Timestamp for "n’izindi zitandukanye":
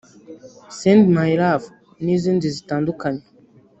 2.03-3.23